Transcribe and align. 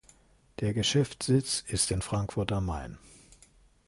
Der 0.61 0.73
Geschäftssitz 0.73 1.63
ist 1.67 1.91
in 1.91 2.01
Frankfurt 2.01 2.51
am 2.53 2.65
Main. 2.65 2.97